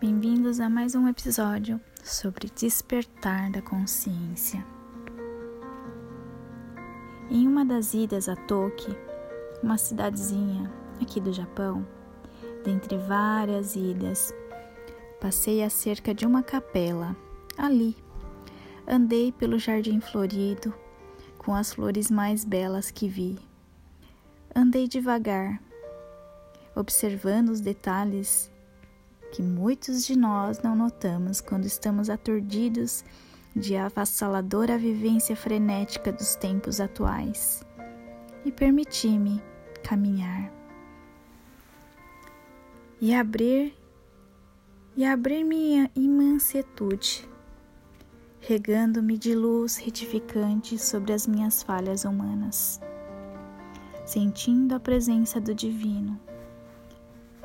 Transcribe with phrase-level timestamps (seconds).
[0.00, 4.64] Bem-vindos a mais um episódio sobre despertar da consciência.
[7.30, 8.96] Em uma das idas a Toki,
[9.62, 11.86] uma cidadezinha aqui do Japão,
[12.64, 14.32] dentre várias idas,
[15.20, 17.14] passei a cerca de uma capela
[17.58, 17.94] ali.
[18.88, 20.72] Andei pelo jardim florido
[21.36, 23.38] com as flores mais belas que vi.
[24.56, 25.62] Andei devagar,
[26.74, 28.49] observando os detalhes
[29.32, 33.04] que muitos de nós não notamos quando estamos aturdidos
[33.54, 37.64] de avassaladora vivência frenética dos tempos atuais.
[38.44, 39.42] E permiti-me
[39.82, 40.60] caminhar
[43.00, 43.74] e abrir
[44.96, 47.26] e abrir minha imansitude,
[48.40, 52.80] regando-me de luz retificante sobre as minhas falhas humanas,
[54.04, 56.20] sentindo a presença do divino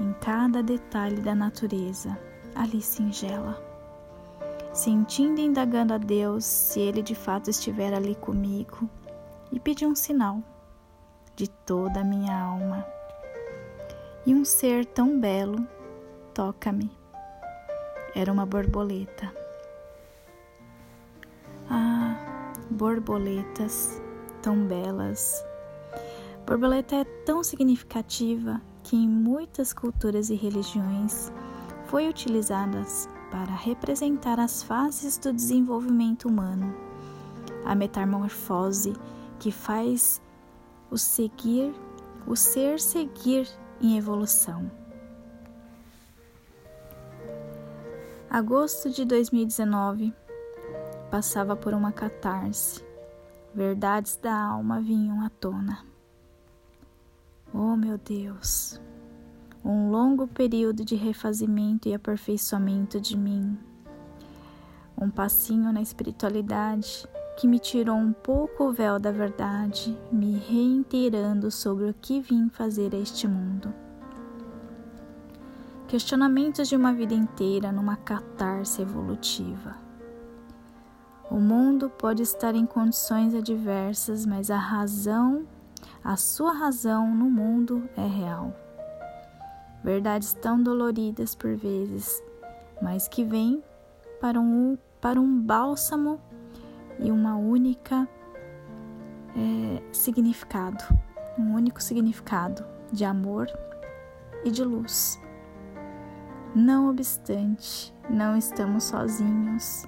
[0.00, 2.18] em cada detalhe da natureza,
[2.54, 3.62] ali singela.
[4.72, 8.88] Sentindo e indagando a Deus se Ele de fato estiver ali comigo,
[9.52, 10.42] e pedi um sinal
[11.36, 12.86] de toda a minha alma.
[14.24, 15.66] E um ser tão belo
[16.32, 16.90] toca-me.
[18.14, 19.32] Era uma borboleta.
[21.68, 24.00] Ah, borboletas
[24.42, 25.44] tão belas.
[26.46, 28.60] Borboleta é tão significativa
[28.90, 31.30] que em muitas culturas e religiões
[31.84, 32.84] foi utilizada
[33.30, 36.74] para representar as fases do desenvolvimento humano,
[37.64, 38.92] a metamorfose
[39.38, 40.20] que faz
[40.90, 41.72] o seguir,
[42.26, 43.48] o ser seguir
[43.80, 44.68] em evolução.
[48.28, 50.12] Agosto de 2019
[51.12, 52.84] passava por uma catarse.
[53.54, 55.89] Verdades da alma vinham à tona.
[57.52, 58.80] Oh, meu Deus,
[59.64, 63.58] um longo período de refazimento e aperfeiçoamento de mim.
[64.96, 71.50] Um passinho na espiritualidade que me tirou um pouco o véu da verdade, me reiteirando
[71.50, 73.74] sobre o que vim fazer a este mundo.
[75.88, 79.74] Questionamentos de uma vida inteira numa catarse evolutiva.
[81.28, 85.46] O mundo pode estar em condições adversas, mas a razão
[86.02, 88.54] a sua razão no mundo é real.
[89.84, 92.22] Verdades tão doloridas por vezes,
[92.80, 93.62] mas que vêm
[94.20, 96.20] para um, para um bálsamo
[96.98, 98.08] e uma única
[99.36, 100.84] é, significado,
[101.38, 103.46] um único significado de amor
[104.44, 105.20] e de luz.
[106.54, 109.86] Não obstante, não estamos sozinhos.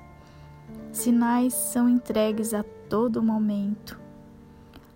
[0.92, 4.01] Sinais são entregues a todo momento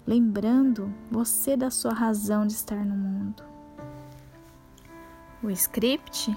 [0.06, 3.42] lembrando você da sua razão de estar no mundo.
[5.42, 6.36] O script,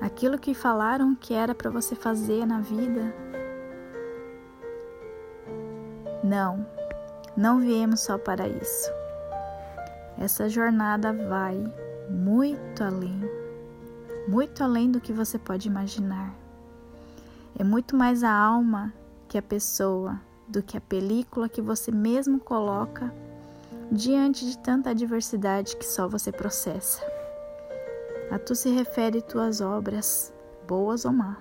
[0.00, 3.14] aquilo que falaram que era para você fazer na vida,
[6.22, 6.66] não,
[7.36, 8.92] não viemos só para isso.
[10.18, 11.56] Essa jornada vai
[12.10, 13.20] muito além,
[14.26, 16.34] muito além do que você pode imaginar.
[17.58, 18.92] É muito mais a alma
[19.28, 23.12] que a pessoa, do que a película que você mesmo coloca
[23.92, 27.02] diante de tanta adversidade que só você processa.
[28.30, 30.32] A tu se refere tuas obras,
[30.66, 31.36] boas ou má.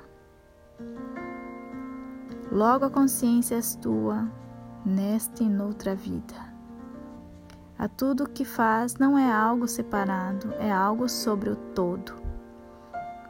[2.52, 4.30] Logo a consciência és tua,
[4.86, 6.36] nesta e noutra vida.
[7.78, 12.14] A tudo que faz não é algo separado, é algo sobre o todo.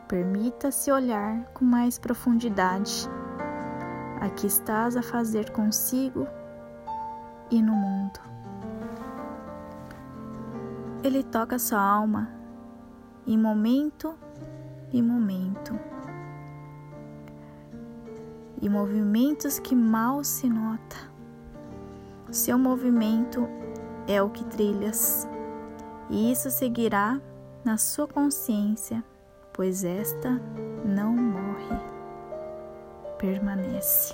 [0.07, 3.09] Permita-se olhar com mais profundidade
[4.19, 6.27] Aqui estás a fazer consigo
[7.51, 8.19] e no mundo.
[11.03, 12.29] Ele toca sua alma
[13.25, 14.15] em momento
[14.91, 15.79] e momento.
[18.59, 20.97] E movimentos que mal se nota.
[22.31, 23.47] Seu movimento
[24.07, 25.27] é o que trilhas,
[26.09, 27.21] e isso seguirá
[27.63, 29.03] na sua consciência,
[29.53, 30.41] pois esta
[33.17, 34.13] permanece.